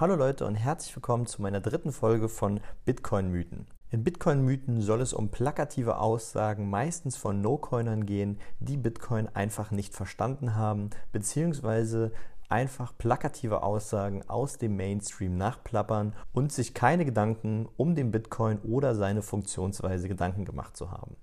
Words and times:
Hallo 0.00 0.14
Leute 0.14 0.46
und 0.46 0.54
herzlich 0.54 0.96
willkommen 0.96 1.26
zu 1.26 1.42
meiner 1.42 1.60
dritten 1.60 1.92
Folge 1.92 2.30
von 2.30 2.60
Bitcoin-Mythen. 2.86 3.66
In 3.90 4.02
Bitcoin-Mythen 4.02 4.80
soll 4.80 5.02
es 5.02 5.12
um 5.12 5.28
plakative 5.28 5.98
Aussagen 5.98 6.70
meistens 6.70 7.18
von 7.18 7.42
No-Coinern 7.42 8.06
gehen, 8.06 8.40
die 8.60 8.78
Bitcoin 8.78 9.28
einfach 9.28 9.70
nicht 9.70 9.92
verstanden 9.92 10.54
haben, 10.56 10.88
beziehungsweise 11.12 12.12
einfach 12.48 12.96
plakative 12.96 13.62
Aussagen 13.62 14.26
aus 14.26 14.56
dem 14.56 14.74
Mainstream 14.74 15.36
nachplappern 15.36 16.14
und 16.32 16.50
sich 16.50 16.72
keine 16.72 17.04
Gedanken 17.04 17.68
um 17.76 17.94
den 17.94 18.10
Bitcoin 18.10 18.58
oder 18.60 18.94
seine 18.94 19.20
Funktionsweise 19.20 20.08
Gedanken 20.08 20.46
gemacht 20.46 20.78
zu 20.78 20.90
haben. 20.90 21.14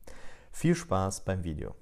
Viel 0.52 0.76
Spaß 0.76 1.22
beim 1.22 1.44
Video. 1.44 1.74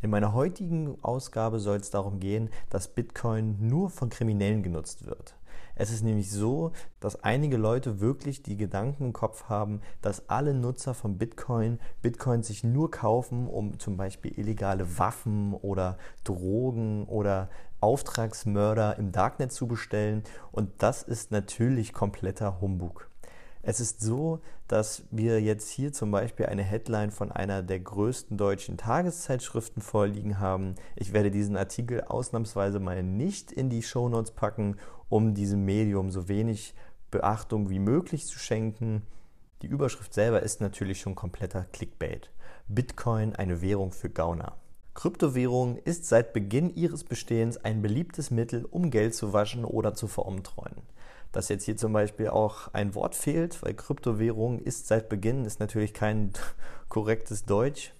In 0.00 0.10
meiner 0.10 0.32
heutigen 0.32 0.96
Ausgabe 1.02 1.58
soll 1.58 1.78
es 1.78 1.90
darum 1.90 2.20
gehen, 2.20 2.50
dass 2.70 2.86
Bitcoin 2.86 3.56
nur 3.58 3.90
von 3.90 4.10
Kriminellen 4.10 4.62
genutzt 4.62 5.06
wird. 5.06 5.34
Es 5.74 5.90
ist 5.90 6.04
nämlich 6.04 6.30
so, 6.30 6.70
dass 7.00 7.24
einige 7.24 7.56
Leute 7.56 7.98
wirklich 7.98 8.42
die 8.42 8.56
Gedanken 8.56 9.06
im 9.06 9.12
Kopf 9.12 9.44
haben, 9.48 9.80
dass 10.00 10.28
alle 10.28 10.54
Nutzer 10.54 10.94
von 10.94 11.18
Bitcoin 11.18 11.80
Bitcoin 12.00 12.44
sich 12.44 12.62
nur 12.62 12.92
kaufen, 12.92 13.48
um 13.48 13.78
zum 13.80 13.96
Beispiel 13.96 14.38
illegale 14.38 14.98
Waffen 14.98 15.52
oder 15.54 15.98
Drogen 16.22 17.04
oder 17.06 17.48
Auftragsmörder 17.80 18.98
im 18.98 19.10
Darknet 19.10 19.52
zu 19.52 19.66
bestellen. 19.66 20.22
Und 20.52 20.70
das 20.78 21.02
ist 21.02 21.32
natürlich 21.32 21.92
kompletter 21.92 22.60
Humbug. 22.60 23.08
Es 23.62 23.80
ist 23.80 24.00
so, 24.00 24.40
dass 24.68 25.02
wir 25.10 25.40
jetzt 25.40 25.68
hier 25.68 25.92
zum 25.92 26.10
Beispiel 26.10 26.46
eine 26.46 26.62
Headline 26.62 27.10
von 27.10 27.32
einer 27.32 27.62
der 27.62 27.80
größten 27.80 28.36
deutschen 28.36 28.76
Tageszeitschriften 28.76 29.82
vorliegen 29.82 30.38
haben. 30.38 30.76
Ich 30.94 31.12
werde 31.12 31.30
diesen 31.30 31.56
Artikel 31.56 32.02
ausnahmsweise 32.02 32.78
mal 32.78 33.02
nicht 33.02 33.50
in 33.50 33.68
die 33.68 33.82
Shownotes 33.82 34.30
packen, 34.30 34.76
um 35.08 35.34
diesem 35.34 35.64
Medium 35.64 36.10
so 36.10 36.28
wenig 36.28 36.74
Beachtung 37.10 37.68
wie 37.68 37.80
möglich 37.80 38.26
zu 38.26 38.38
schenken. 38.38 39.02
Die 39.62 39.66
Überschrift 39.66 40.14
selber 40.14 40.42
ist 40.42 40.60
natürlich 40.60 41.00
schon 41.00 41.16
kompletter 41.16 41.64
Clickbait. 41.72 42.30
Bitcoin 42.68 43.34
eine 43.34 43.60
Währung 43.60 43.90
für 43.90 44.10
Gauner. 44.10 44.56
Kryptowährung 44.94 45.78
ist 45.78 46.06
seit 46.06 46.32
Beginn 46.32 46.74
ihres 46.74 47.04
Bestehens 47.04 47.56
ein 47.56 47.82
beliebtes 47.82 48.30
Mittel, 48.30 48.64
um 48.64 48.90
Geld 48.90 49.14
zu 49.14 49.32
waschen 49.32 49.64
oder 49.64 49.94
zu 49.94 50.06
veruntreuen 50.06 50.82
dass 51.32 51.48
jetzt 51.48 51.64
hier 51.64 51.76
zum 51.76 51.92
Beispiel 51.92 52.28
auch 52.28 52.72
ein 52.72 52.94
Wort 52.94 53.14
fehlt, 53.14 53.62
weil 53.62 53.74
Kryptowährung 53.74 54.58
ist 54.60 54.88
seit 54.88 55.08
Beginn, 55.08 55.44
ist 55.44 55.60
natürlich 55.60 55.94
kein 55.94 56.32
korrektes 56.88 57.44
Deutsch. 57.44 57.92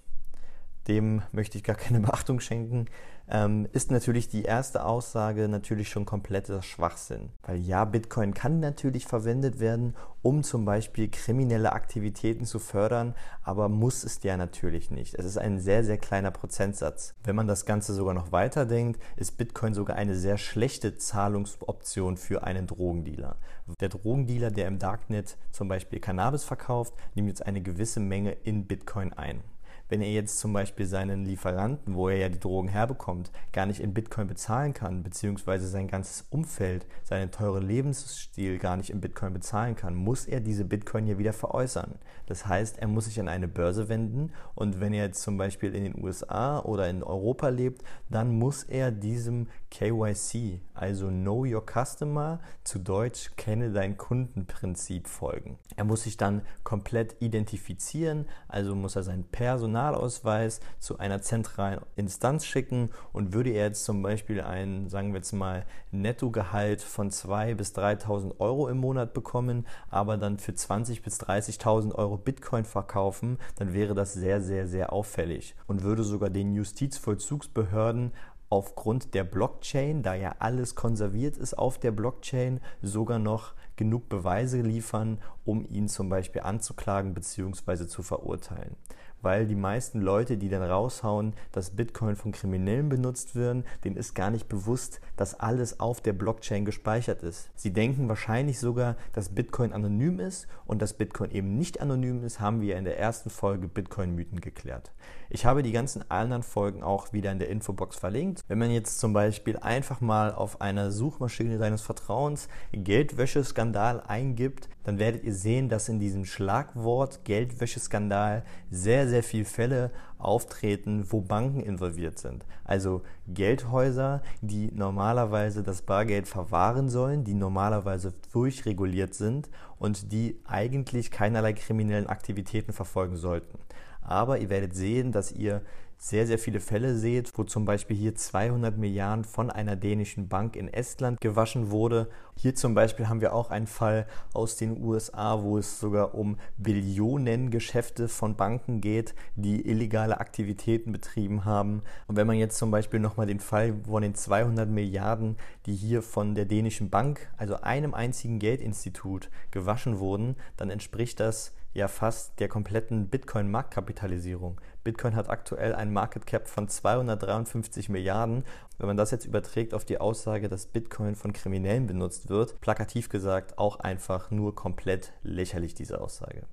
Dem 0.87 1.23
möchte 1.33 1.59
ich 1.59 1.65
gar 1.65 1.77
keine 1.77 2.01
Beachtung 2.07 2.41
schenken 2.41 2.87
ähm, 3.31 3.69
ist 3.73 3.91
natürlich 3.91 4.29
die 4.29 4.43
erste 4.43 4.85
Aussage 4.85 5.49
natürlich 5.49 5.89
schon 5.89 6.05
kompletter 6.05 6.63
Schwachsinn. 6.63 7.31
Weil 7.43 7.59
ja, 7.59 7.85
Bitcoin 7.85 8.35
kann 8.35 8.61
natürlich 8.61 9.07
verwendet 9.07 9.61
werden, 9.61 9.95
um 10.23 10.43
zum 10.43 10.65
Beispiel 10.65 11.09
kriminelle 11.09 11.73
Aktivitäten 11.73 12.45
zu 12.45 12.59
fördern, 12.59 13.15
aber 13.43 13.69
muss 13.69 14.05
es 14.05 14.23
ja 14.23 14.37
natürlich 14.37 14.91
nicht. 14.91 15.15
Es 15.15 15.25
ist 15.25 15.39
ein 15.39 15.59
sehr, 15.59 15.85
sehr 15.85 15.99
kleiner 15.99 16.31
Prozentsatz. 16.31 17.15
Wenn 17.23 17.37
man 17.37 17.47
das 17.47 17.67
Ganze 17.67 17.95
sogar 17.95 18.15
noch 18.15 18.33
weiterdenkt, 18.33 19.01
ist 19.17 19.39
Bitcoin 19.39 19.75
sogar 19.75 19.97
eine 19.97 20.15
sehr 20.15 20.39
schlechte 20.39 20.97
Zahlungsoption 20.97 22.17
für 22.17 22.43
einen 22.45 22.67
Drogendealer. 22.67 23.37
Der 23.81 23.91
Drogendealer, 23.91 24.51
der 24.51 24.67
im 24.67 24.79
Darknet 24.79 25.37
zum 25.51 25.69
Beispiel 25.69 26.01
Cannabis 26.01 26.45
verkauft, 26.45 26.95
nimmt 27.15 27.29
jetzt 27.29 27.47
eine 27.47 27.61
gewisse 27.61 28.01
Menge 28.01 28.33
in 28.33 28.67
Bitcoin 28.67 29.13
ein 29.13 29.43
wenn 29.89 30.03
er 30.03 30.11
jetzt 30.11 30.39
zum 30.39 30.53
Beispiel 30.53 30.87
seinen 30.87 31.25
Lieferanten, 31.25 31.95
wo 31.95 32.09
er 32.09 32.17
ja 32.17 32.29
die 32.29 32.41
Drogen 32.41 32.69
herbekommt, 32.69 33.31
gar 33.53 33.67
nicht 33.67 33.81
in 33.81 33.95
Bitcoin 33.95 34.27
bezahlen 34.27 34.75
kann, 34.75 35.03
beziehungsweise 35.03 35.69
sein 35.69 35.89
ganzes 35.89 36.27
Umfeld, 36.31 36.87
seinen 37.05 37.31
teuren 37.31 37.67
Lebensstil 37.67 38.59
gar 38.59 38.77
nicht 38.77 38.91
in 38.91 39.01
Bitcoin 39.01 39.33
bezahlen 39.33 39.77
kann, 39.77 39.95
muss 39.95 40.27
er 40.27 40.41
diese 40.41 40.65
Bitcoin 40.65 41.07
ja 41.07 41.19
wieder 41.19 41.33
veräußern. 41.33 41.95
Das 42.27 42.47
heißt, 42.47 42.79
er 42.79 42.89
muss 42.89 43.07
sich 43.07 43.19
an 43.21 43.29
eine 43.29 43.49
Börse 43.49 43.89
wenden 43.89 44.33
und 44.55 44.81
wenn 44.81 44.93
er 44.93 45.07
jetzt 45.07 45.23
zum 45.23 45.39
Beispiel 45.39 45.75
in 45.75 45.85
den 45.85 46.05
USA 46.05 46.61
oder 46.61 46.89
in 46.89 47.03
Europa 47.03 47.49
lebt, 47.49 47.83
dann 48.11 48.39
muss 48.39 48.65
er 48.65 48.91
diesem 48.91 49.49
KYC, 49.71 50.61
also 50.75 51.09
Know 51.09 51.45
Your 51.45 51.65
Customer, 51.65 52.41
zu 52.65 52.79
Deutsch 52.79 53.31
Kenne 53.37 53.73
dein 53.73 53.97
Kundenprinzip 53.97 55.09
folgen. 55.09 55.59
Er 55.77 55.85
muss 55.85 56.03
sich 56.03 56.17
dann 56.17 56.43
komplett 56.65 57.17
identifizieren, 57.21 58.27
also 58.49 58.75
muss 58.75 58.97
er 58.97 59.03
sein 59.03 59.25
Personal 59.25 59.78
Personalausweis 59.79 60.61
zu 60.81 60.99
einer 60.99 61.23
zentralen 61.23 61.81
Instanz 61.95 62.45
schicken 62.45 62.91
und 63.13 63.33
würde 63.33 63.51
er 63.51 63.67
jetzt 63.67 63.85
zum 63.85 64.03
Beispiel 64.03 64.41
ein, 64.41 64.89
sagen 64.89 65.13
wir 65.13 65.19
jetzt 65.19 65.33
mal, 65.33 65.65
Nettogehalt 65.93 66.83
von 66.83 67.11
2.000 67.11 67.55
bis 67.55 67.77
3.000 67.77 68.41
Euro 68.41 68.69
im 68.69 68.79
Monat 68.79 69.15
bekommen, 69.15 69.67
aber 69.89 70.17
dann 70.17 70.39
für 70.39 70.53
20.000 70.53 71.03
bis 71.03 71.21
30.000 71.21 71.95
Euro 71.95 72.17
Bitcoin 72.17 72.65
verkaufen, 72.65 73.39
dann 73.57 73.73
wäre 73.73 73.95
das 73.95 74.15
sehr, 74.15 74.41
sehr, 74.41 74.67
sehr 74.67 74.93
auffällig 74.93 75.55
und 75.69 75.85
würde 75.85 76.03
sogar 76.03 76.31
den 76.31 76.55
Justizvollzugsbehörden 76.55 78.13
aufgrund 78.51 79.15
der 79.15 79.25
Blockchain, 79.25 80.03
da 80.03 80.15
ja 80.15 80.35
alles 80.39 80.75
konserviert 80.75 81.37
ist 81.37 81.57
auf 81.57 81.79
der 81.79 81.93
Blockchain, 81.93 82.61
sogar 82.83 83.19
noch 83.19 83.53
genug 83.77 84.09
Beweise 84.09 84.61
liefern, 84.61 85.19
um 85.45 85.65
ihn 85.65 85.87
zum 85.87 86.09
Beispiel 86.09 86.43
anzuklagen 86.43 87.15
bzw. 87.15 87.87
zu 87.87 88.03
verurteilen 88.03 88.75
weil 89.23 89.47
die 89.47 89.55
meisten 89.55 90.01
Leute, 90.01 90.37
die 90.37 90.49
dann 90.49 90.63
raushauen, 90.63 91.35
dass 91.53 91.71
Bitcoin 91.71 92.17
von 92.17 92.33
Kriminellen 92.33 92.89
benutzt 92.89 93.35
werden, 93.35 93.65
denen 93.85 93.97
ist 93.97 94.15
gar 94.15 94.31
nicht 94.31 94.49
bewusst, 94.49 95.01
dass 95.17 95.39
alles 95.39 95.81
auf 95.81 96.01
der 96.01 96.13
Blockchain 96.13 96.65
gespeichert 96.65 97.23
ist. 97.23 97.51
Sie 97.55 97.73
denken 97.73 98.09
wahrscheinlich 98.09 98.59
sogar, 98.59 98.97
dass 99.13 99.31
Bitcoin 99.31 99.73
anonym 99.73 100.21
ist 100.21 100.49
und 100.67 100.83
dass 100.83 100.95
Bitcoin 100.95 101.31
eben 101.31 101.57
nicht 101.57 101.81
anonym 101.81 102.25
ist, 102.25 102.41
haben 102.41 102.61
wir 102.61 102.77
in 102.77 102.85
der 102.85 102.99
ersten 102.99 103.31
Folge 103.31 103.69
Bitcoin-Mythen 103.69 104.41
geklärt. 104.41 104.93
Ich 105.31 105.45
habe 105.45 105.63
die 105.63 105.73
ganzen 105.73 106.11
anderen 106.11 106.43
Folgen 106.43 106.83
auch 106.83 107.13
wieder 107.13 107.31
in 107.33 107.39
der 107.39 107.51
Infobox 107.51 107.97
verlinkt. 107.97 108.45
Wenn 108.49 108.59
man 108.59 108.71
jetzt 108.71 108.99
zum 108.99 109.13
Beispiel 109.13 109.59
einfach 109.59 110.01
mal 110.01 110.33
auf 110.33 110.61
einer 110.61 110.91
Suchmaschine 110.91 111.59
deines 111.59 111.83
Vertrauens 111.83 112.49
Geldwäscheskandal 112.73 114.01
eingibt, 114.01 114.69
dann 114.89 114.99
werdet 114.99 115.23
ihr 115.23 115.35
sehen, 115.35 115.69
dass 115.69 115.91
in 115.91 116.01
diesem 116.01 116.25
Schlagwort 116.25 117.23
Geldwäscheskandal 117.27 118.43
sehr, 118.71 119.07
sehr 119.07 119.23
viele 119.23 119.45
Fälle 119.45 119.91
auftreten, 120.17 121.05
wo 121.11 121.21
Banken 121.21 121.61
involviert 121.61 122.19
sind. 122.19 122.47
Also 122.65 123.03
Geldhäuser, 123.27 124.23
die 124.41 124.73
normalerweise 124.73 125.63
das 125.63 125.83
Bargeld 125.83 126.27
verwahren 126.27 126.89
sollen, 126.89 127.23
die 127.23 127.35
normalerweise 127.35 128.15
durchreguliert 128.33 129.13
sind 129.13 129.51
und 129.79 130.11
die 130.11 130.41
eigentlich 130.47 131.11
keinerlei 131.11 131.53
kriminellen 131.53 132.07
Aktivitäten 132.07 132.73
verfolgen 132.73 133.17
sollten. 133.17 133.59
Aber 134.01 134.39
ihr 134.39 134.49
werdet 134.49 134.75
sehen, 134.75 135.13
dass 135.13 135.33
ihr 135.33 135.61
sehr, 136.01 136.29
sehr 136.29 136.39
viele 136.39 136.61
Fälle 136.61 136.97
seht, 136.97 137.37
wo 137.37 137.43
zum 137.43 137.65
Beispiel 137.65 137.97
hier 137.97 138.15
200 138.15 138.79
Milliarden 138.79 139.25
von 139.25 139.51
einer 139.51 139.75
dänischen 139.75 140.29
Bank 140.29 140.55
in 140.55 140.73
Estland 140.73 141.21
gewaschen 141.21 141.73
wurde. 141.73 142.09
Hier 142.37 142.55
zum 142.55 142.75
Beispiel 142.75 143.09
haben 143.09 143.21
wir 143.21 143.35
auch 143.35 143.51
einen 143.51 143.67
Fall 143.67 144.07
aus 144.33 144.57
den 144.57 144.81
USA, 144.81 145.43
wo 145.43 145.59
es 145.59 145.81
sogar 145.81 146.15
um 146.15 146.39
Billionen 146.57 147.51
Geschäfte 147.51 148.07
von 148.07 148.37
Banken 148.37 148.81
geht, 148.81 149.17
die 149.35 149.69
illegale 149.69 150.21
Aktivitäten 150.21 150.93
betrieben 150.93 151.45
haben. 151.45 151.83
Und 152.07 152.15
wenn 152.15 152.29
man 152.29 152.37
jetzt 152.37 152.59
zum 152.59 152.71
Beispiel 152.71 153.01
nochmal 153.01 153.27
den 153.27 153.41
Fall 153.41 153.75
von 153.85 154.03
den 154.03 154.15
200 154.15 154.69
Milliarden, 154.69 155.37
die 155.67 155.75
hier 155.75 156.03
von 156.03 156.37
der 156.37 156.45
dänischen 156.45 156.91
Bank, 156.91 157.29
also 157.37 157.61
einem 157.63 157.93
einzigen 157.93 158.39
Geldinstitut, 158.39 159.31
gewaschen 159.51 159.99
wurden, 159.99 160.37
dann 160.57 160.71
entspricht 160.71 161.19
das 161.19 161.55
ja 161.75 161.89
fast 161.89 162.41
der 162.41 162.49
kompletten 162.49 163.09
Bitcoin-Marktkapitalisierung. 163.09 164.61
Bitcoin 164.85 165.15
hat 165.15 165.29
aktuell 165.29 165.75
einen 165.75 165.93
Market 165.93 166.27
Cap 166.27 166.49
von 166.49 166.69
253 166.69 167.89
Milliarden. 167.89 168.45
Wenn 168.79 168.87
man 168.87 168.97
das 168.97 169.11
jetzt 169.11 169.27
überträgt 169.27 169.75
auf 169.75 169.85
die 169.85 170.01
Aussage, 170.01 170.49
dass 170.49 170.67
Bitcoin 170.67 171.15
von 171.15 171.33
Kriminellen 171.33 171.87
benutzt 171.87 172.29
wird, 172.29 172.61
plakativ 172.61 173.09
gesagt 173.09 173.59
auch 173.59 173.81
einfach 173.81 174.31
nur 174.31 174.55
komplett 174.55 175.13
lächerlich 175.23 175.75
diese 175.75 176.01
Aussage. 176.01 176.45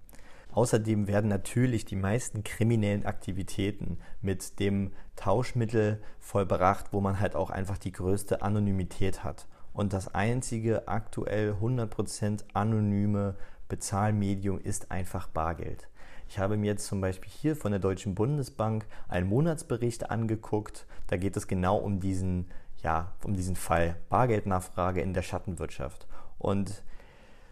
Außerdem 0.51 1.07
werden 1.07 1.29
natürlich 1.29 1.83
die 1.83 1.97
meisten 1.97 2.43
kriminellen 2.43 3.05
Aktivitäten 3.05 3.97
mit 4.21 4.59
dem 4.59 4.93
Tauschmittel 5.17 6.01
vollbracht, 6.19 6.93
wo 6.93 7.01
man 7.01 7.19
halt 7.19 7.35
auch 7.35 7.49
einfach 7.49 7.77
die 7.77 7.91
größte 7.91 8.41
Anonymität 8.41 9.23
hat. 9.25 9.47
Und 9.73 9.91
das 9.91 10.15
einzige 10.15 10.87
aktuell 10.87 11.57
100% 11.61 12.45
anonyme 12.53 13.35
Bezahlmedium 13.67 14.59
ist 14.59 14.91
einfach 14.91 15.27
Bargeld. 15.27 15.87
Ich 16.27 16.39
habe 16.39 16.57
mir 16.57 16.67
jetzt 16.67 16.87
zum 16.87 17.01
Beispiel 17.01 17.31
hier 17.31 17.55
von 17.55 17.71
der 17.71 17.79
Deutschen 17.79 18.15
Bundesbank 18.15 18.85
einen 19.07 19.27
Monatsbericht 19.27 20.09
angeguckt. 20.09 20.85
Da 21.07 21.17
geht 21.17 21.37
es 21.37 21.47
genau 21.47 21.77
um 21.77 21.99
diesen, 21.99 22.47
ja, 22.83 23.13
um 23.23 23.33
diesen 23.33 23.55
Fall 23.55 23.97
Bargeldnachfrage 24.09 25.01
in 25.01 25.13
der 25.13 25.21
Schattenwirtschaft. 25.21 26.07
Und 26.37 26.83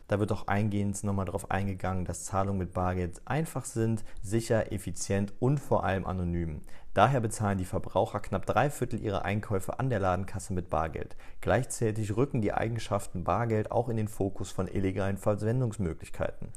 Da 0.08 0.20
wird 0.20 0.32
auch 0.32 0.48
eingehend 0.48 1.04
nochmal 1.04 1.26
darauf 1.26 1.50
eingegangen, 1.50 2.06
dass 2.06 2.26
Zahlungen 2.26 2.60
mit 2.60 2.74
Bargeld 2.74 3.22
einfach 3.26 3.66
sind, 3.66 4.04
sicher, 4.22 4.72
effizient 4.72 5.34
und 5.40 5.60
vor 5.60 5.84
allem 5.84 6.06
anonym. 6.06 6.62
Daher 6.94 7.22
bezahlen 7.22 7.58
die 7.58 7.66
Verbraucher 7.66 8.20
knapp 8.20 8.46
drei 8.46 8.70
Viertel 8.70 9.02
ihrer 9.02 9.26
Einkäufe 9.26 9.80
an 9.80 9.90
der 9.90 10.00
Ladenkasse 10.00 10.54
mit 10.54 10.70
Bargeld. 10.70 11.16
Gleichzeitig 11.42 12.16
rücken 12.16 12.42
die 12.42 12.54
Eigenschaften 12.54 13.24
Bargeld 13.24 13.72
auch 13.72 13.90
in 13.90 13.98
den 13.98 14.08
Fokus 14.08 14.52
von 14.52 14.68
illegalen 14.68 15.18
Verwendungsmöglichkeiten. 15.18 16.50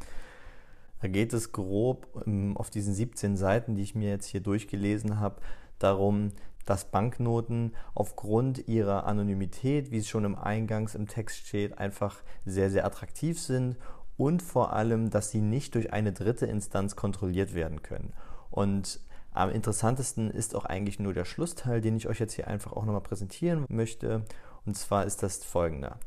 Da 1.00 1.08
geht 1.08 1.32
es 1.32 1.52
grob 1.52 2.06
ähm, 2.26 2.56
auf 2.56 2.70
diesen 2.70 2.94
17 2.94 3.37
Seiten, 3.37 3.76
die 3.76 3.82
ich 3.82 3.94
mir 3.94 4.10
jetzt 4.10 4.26
hier 4.26 4.40
durchgelesen 4.40 5.20
habe, 5.20 5.37
darum, 5.78 6.32
dass 6.64 6.90
Banknoten 6.90 7.73
aufgrund 7.94 8.67
ihrer 8.69 9.06
Anonymität, 9.06 9.90
wie 9.90 9.99
es 9.99 10.08
schon 10.08 10.25
im 10.25 10.34
Eingangs 10.34 10.94
im 10.94 11.06
Text 11.06 11.46
steht, 11.46 11.78
einfach 11.78 12.17
sehr, 12.44 12.70
sehr 12.70 12.84
attraktiv 12.84 13.40
sind 13.40 13.76
und 14.17 14.43
vor 14.43 14.73
allem, 14.73 15.11
dass 15.11 15.31
sie 15.31 15.40
nicht 15.40 15.75
durch 15.75 15.93
eine 15.93 16.12
dritte 16.12 16.46
Instanz 16.46 16.96
kontrolliert 16.96 17.55
werden 17.55 17.82
können. 17.82 18.12
Und 18.50 19.00
am 19.32 19.50
interessantesten 19.50 20.31
ist 20.31 20.55
auch 20.55 20.64
eigentlich 20.64 20.99
nur 20.99 21.12
der 21.12 21.26
Schlussteil, 21.26 21.81
den 21.81 21.96
ich 21.96 22.08
euch 22.08 22.19
jetzt 22.19 22.32
hier 22.32 22.49
einfach 22.49 22.73
auch 22.73 22.84
nochmal 22.84 23.02
präsentieren 23.02 23.67
möchte. 23.69 24.25
Und 24.64 24.76
zwar 24.76 25.05
ist 25.05 25.23
das 25.23 25.44
folgender. 25.44 25.99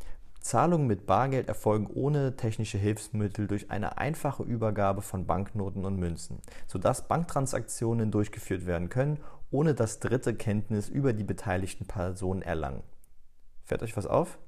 Zahlungen 0.42 0.88
mit 0.88 1.06
Bargeld 1.06 1.48
erfolgen 1.48 1.88
ohne 1.94 2.36
technische 2.36 2.78
Hilfsmittel 2.78 3.46
durch 3.46 3.70
eine 3.70 3.98
einfache 3.98 4.44
Übergabe 4.44 5.02
von 5.02 5.26
Banknoten 5.26 5.86
und 5.86 5.98
Münzen, 5.98 6.40
sodass 6.66 7.08
Banktransaktionen 7.08 8.10
durchgeführt 8.10 8.66
werden 8.66 8.90
können, 8.90 9.20
ohne 9.52 9.74
dass 9.74 10.00
Dritte 10.00 10.36
Kenntnis 10.36 10.90
über 10.90 11.14
die 11.14 11.24
beteiligten 11.24 11.86
Personen 11.86 12.42
erlangen. 12.42 12.84
Fällt 13.66 13.84
euch 13.84 13.96
was 13.98 14.06
auf? 14.06 14.40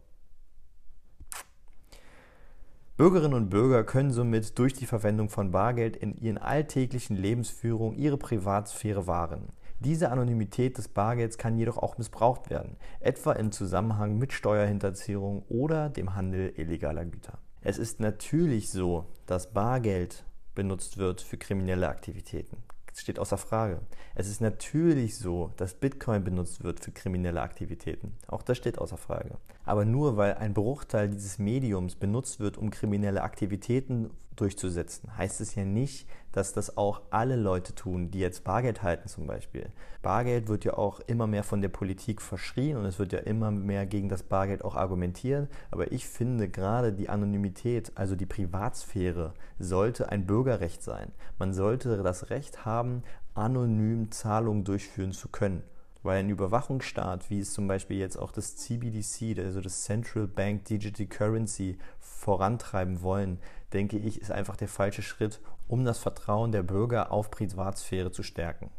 Bürgerinnen 2.98 3.33
und 3.33 3.50
Bürger 3.50 3.83
können 3.83 4.12
somit 4.12 4.59
durch 4.59 4.74
die 4.74 4.86
Verwendung 4.86 5.30
von 5.30 5.51
Bargeld 5.51 5.95
in 5.95 6.15
ihren 6.15 6.38
alltäglichen 6.38 7.15
Lebensführung 7.15 7.95
ihre 7.95 8.18
Privatsphäre 8.18 9.07
wahren. 9.07 9.53
Diese 9.80 10.12
Anonymität 10.12 10.77
des 10.77 10.88
Bargelds 10.88 11.39
kann 11.39 11.57
jedoch 11.57 11.80
auch 11.80 11.98
missbraucht 11.98 12.51
werden, 12.51 12.77
etwa 13.00 13.31
im 13.31 13.51
Zusammenhang 13.51 14.19
mit 14.19 14.33
Steuerhinterziehung 14.33 15.44
oder 15.50 15.89
dem 15.89 16.13
Handel 16.13 16.53
illegaler 16.56 17.06
Güter. 17.06 17.39
Es 17.62 17.80
ist 17.80 18.00
natürlich 18.00 18.69
so, 18.69 19.06
dass 19.25 19.51
Bargeld 19.51 20.24
benutzt 20.53 20.98
wird 20.98 21.21
für 21.21 21.38
kriminelle 21.38 21.89
Aktivitäten. 21.89 22.57
Steht 22.94 23.20
außer 23.20 23.38
Frage. 23.38 23.80
Es 24.16 24.28
ist 24.28 24.42
natürlich 24.42 25.18
so, 25.18 25.52
dass 25.58 25.74
Bitcoin 25.74 26.24
benutzt 26.24 26.64
wird 26.64 26.80
für 26.80 26.92
kriminelle 26.92 27.42
Aktivitäten. 27.42 28.14
Auch 28.28 28.44
das 28.44 28.58
steht 28.58 28.78
außer 28.78 28.98
Frage. 28.98 29.38
Aber 29.66 29.86
nur 29.86 30.18
weil 30.18 30.36
ein 30.36 30.54
Bruchteil 30.54 31.10
dieses 31.10 31.40
Mediums 31.40 31.96
benutzt 31.96 32.40
wird, 32.40 32.58
um 32.58 32.70
kriminelle 32.70 33.24
Aktivitäten 33.24 34.12
durchzusetzen, 34.36 35.16
heißt 35.18 35.42
es 35.42 35.56
ja 35.56 35.66
nicht, 35.66 36.07
dass 36.31 36.54
das 36.54 36.78
auch 36.78 37.01
alle 37.10 37.36
Leute 37.36 37.75
tun, 37.75 38.12
die 38.12 38.19
jetzt 38.19 38.44
Bargeld 38.44 38.83
halten 38.83 39.10
zum 39.10 39.28
Beispiel. 39.28 39.69
Bargeld 40.01 40.48
wird 40.48 40.66
ja 40.66 40.78
auch 40.78 41.00
immer 41.01 41.28
mehr 41.28 41.44
von 41.44 41.62
der 41.62 41.69
Politik 41.69 42.22
verschrien 42.22 42.78
und 42.78 42.86
es 42.86 43.00
wird 43.00 43.13
ja 43.13 43.19
immer 43.19 43.51
mehr 43.51 43.86
gegen 43.86 44.10
das 44.10 44.24
Bargeld 44.24 44.63
auch 44.63 44.75
argumentiert. 44.75 45.50
Aber 45.69 45.92
ich 45.92 46.07
finde 46.07 46.50
gerade 46.50 46.94
die 46.94 47.10
Anonymität, 47.10 47.92
also 47.95 48.16
die 48.16 48.25
Privatsphäre, 48.25 49.33
sollte 49.60 50.10
ein 50.10 50.25
Bürgerrecht 50.25 50.81
sein. 50.81 51.12
Man 51.38 51.54
sollte 51.54 52.01
das 52.01 52.30
Recht 52.30 52.66
haben, 52.66 53.04
anonym 53.34 54.12
Zahlungen 54.12 54.63
durchführen 54.63 55.12
zu 55.12 55.30
können. 55.30 55.63
Weil 56.03 56.19
ein 56.19 56.30
Überwachungsstaat, 56.30 57.30
wie 57.30 57.39
es 57.39 57.53
zum 57.53 57.68
Beispiel 57.68 57.98
jetzt 57.98 58.18
auch 58.18 58.31
das 58.31 58.56
CBDC, 58.56 59.38
also 59.38 59.62
das 59.62 59.83
Central 59.83 60.27
Bank 60.27 60.65
Digital 60.65 61.06
Currency, 61.06 61.77
vorantreiben 62.00 63.01
wollen, 63.01 63.39
denke 63.74 63.98
ich, 63.98 64.19
ist 64.19 64.31
einfach 64.31 64.56
der 64.56 64.68
falsche 64.68 65.01
Schritt, 65.01 65.39
um 65.68 65.86
das 65.86 66.00
Vertrauen 66.00 66.51
der 66.51 66.63
Bürger 66.63 67.12
auf 67.12 67.31
Privatsphäre 67.31 68.12
zu 68.12 68.24
stärken. 68.24 68.71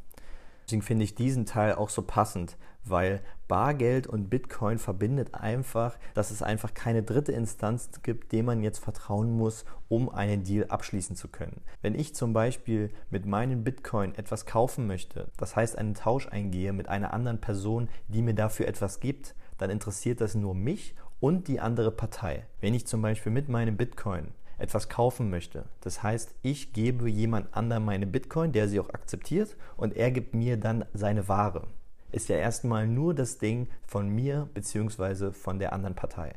Deswegen 0.65 0.83
finde 0.83 1.05
ich 1.05 1.15
diesen 1.15 1.47
Teil 1.47 1.75
auch 1.75 1.89
so 1.89 2.03
passend, 2.03 2.57
weil 2.85 3.21
Bargeld 3.49 4.07
und 4.07 4.31
Bitcoin 4.31 4.79
verbindet 4.79 5.35
einfach, 5.35 5.99
dass 6.15 6.31
es 6.31 6.43
einfach 6.43 6.75
keine 6.75 7.03
dritte 7.03 7.33
Instanz 7.33 7.91
gibt, 8.03 8.33
dem 8.33 8.47
man 8.47 8.63
jetzt 8.63 8.79
vertrauen 8.79 9.37
muss, 9.37 9.65
um 9.89 10.09
einen 10.09 10.43
Deal 10.43 10.67
abschließen 10.69 11.17
zu 11.17 11.29
können. 11.29 11.61
Wenn 11.83 11.95
ich 11.95 12.15
zum 12.15 12.33
Beispiel 12.33 12.91
mit 13.11 13.27
meinen 13.27 13.65
Bitcoin 13.65 14.15
etwas 14.15 14.47
kaufen 14.47 14.87
möchte, 14.87 15.31
das 15.37 15.55
heißt 15.55 15.77
einen 15.77 15.95
Tausch 15.95 16.29
eingehe 16.29 16.73
mit 16.73 16.89
einer 16.89 17.13
anderen 17.13 17.41
Person, 17.41 17.89
die 18.09 18.23
mir 18.23 18.35
dafür 18.35 18.67
etwas 18.69 19.01
gibt, 19.01 19.35
dann 19.59 19.71
interessiert 19.71 20.21
das 20.21 20.35
nur 20.35 20.55
mich 20.55 20.95
und 21.21 21.47
die 21.49 21.61
andere 21.61 21.91
Partei. 21.91 22.47
Wenn 22.61 22.75
ich 22.75 22.87
zum 22.87 23.03
Beispiel 23.03 23.33
mit 23.33 23.49
meinem 23.49 23.77
Bitcoin 23.77 24.29
etwas 24.59 24.89
kaufen 24.89 25.29
möchte. 25.29 25.65
Das 25.81 26.03
heißt, 26.03 26.35
ich 26.43 26.73
gebe 26.73 27.11
jemand 27.11 27.55
anderem 27.55 27.85
meine 27.85 28.07
Bitcoin, 28.07 28.53
der 28.53 28.69
sie 28.69 28.79
auch 28.79 28.91
akzeptiert, 28.91 29.57
und 29.77 29.97
er 29.97 30.11
gibt 30.13 30.35
mir 30.35 30.57
dann 30.57 30.85
seine 30.95 31.29
Ware. 31.29 31.67
Ist 32.13 32.29
ja 32.29 32.37
erstmal 32.37 32.87
nur 32.87 33.15
das 33.15 33.39
Ding 33.39 33.69
von 33.87 34.09
mir 34.09 34.49
bzw. 34.55 35.33
von 35.33 35.59
der 35.59 35.73
anderen 35.73 35.95
Partei. 35.95 36.35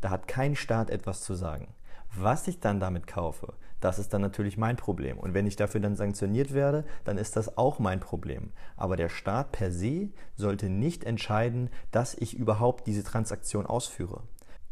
Da 0.00 0.10
hat 0.10 0.28
kein 0.28 0.54
Staat 0.54 0.90
etwas 0.90 1.22
zu 1.22 1.34
sagen. 1.34 1.68
Was 2.14 2.46
ich 2.46 2.60
dann 2.60 2.78
damit 2.78 3.06
kaufe, 3.06 3.54
das 3.80 3.98
ist 3.98 4.12
dann 4.12 4.20
natürlich 4.20 4.58
mein 4.58 4.76
Problem. 4.76 5.18
Und 5.18 5.34
wenn 5.34 5.46
ich 5.46 5.56
dafür 5.56 5.80
dann 5.80 5.96
sanktioniert 5.96 6.52
werde, 6.52 6.84
dann 7.04 7.16
ist 7.16 7.36
das 7.36 7.56
auch 7.56 7.78
mein 7.78 8.00
Problem. 8.00 8.52
Aber 8.76 8.96
der 8.96 9.08
Staat 9.08 9.52
per 9.52 9.70
se 9.70 10.10
sollte 10.36 10.68
nicht 10.68 11.04
entscheiden, 11.04 11.70
dass 11.90 12.14
ich 12.14 12.36
überhaupt 12.36 12.86
diese 12.86 13.02
Transaktion 13.02 13.66
ausführe. 13.66 14.22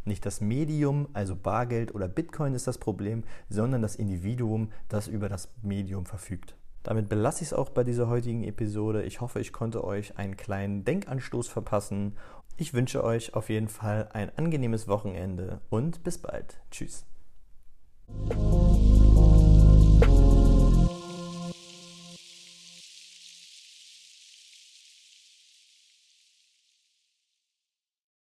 Nicht 0.04 0.26
das 0.26 0.40
Medium, 0.40 1.08
also 1.14 1.34
Bargeld 1.34 1.94
oder 1.94 2.08
Bitcoin 2.08 2.54
ist 2.54 2.66
das 2.66 2.78
Problem, 2.78 3.24
sondern 3.48 3.82
das 3.82 3.96
Individuum, 3.96 4.70
das 4.88 5.08
über 5.08 5.28
das 5.28 5.48
Medium 5.62 6.04
verfügt. 6.04 6.56
Damit 6.86 7.08
belasse 7.08 7.42
ich 7.42 7.48
es 7.48 7.52
auch 7.52 7.70
bei 7.70 7.82
dieser 7.82 8.08
heutigen 8.08 8.44
Episode. 8.44 9.02
Ich 9.02 9.20
hoffe, 9.20 9.40
ich 9.40 9.52
konnte 9.52 9.82
euch 9.82 10.18
einen 10.18 10.36
kleinen 10.36 10.84
Denkanstoß 10.84 11.48
verpassen. 11.48 12.16
Ich 12.56 12.74
wünsche 12.74 13.02
euch 13.02 13.34
auf 13.34 13.48
jeden 13.48 13.66
Fall 13.66 14.08
ein 14.12 14.30
angenehmes 14.38 14.86
Wochenende 14.86 15.60
und 15.68 16.04
bis 16.04 16.18
bald. 16.18 16.60
Tschüss. 16.70 17.04